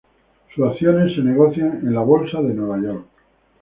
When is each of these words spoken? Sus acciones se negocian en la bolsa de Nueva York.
Sus 0.55 0.67
acciones 0.67 1.13
se 1.13 1.21
negocian 1.21 1.81
en 1.85 1.93
la 1.93 1.99
bolsa 1.99 2.41
de 2.41 2.55
Nueva 2.55 2.81
York. 2.81 3.05